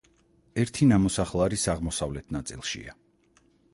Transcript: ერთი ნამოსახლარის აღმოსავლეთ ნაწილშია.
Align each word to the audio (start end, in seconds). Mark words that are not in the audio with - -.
ერთი 0.61 0.87
ნამოსახლარის 0.91 1.65
აღმოსავლეთ 1.75 2.33
ნაწილშია. 2.37 2.97